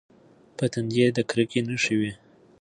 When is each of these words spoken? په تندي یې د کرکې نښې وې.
په 0.57 0.65
تندي 0.73 0.97
یې 1.01 1.07
د 1.17 1.19
کرکې 1.29 1.59
نښې 1.67 1.95
وې. 1.99 2.11